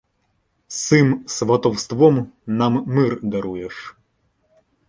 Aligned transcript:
Сим 0.67 1.23
сватовством 1.27 2.31
нам 2.47 2.83
мир 2.87 3.19
даруєш 3.23 3.95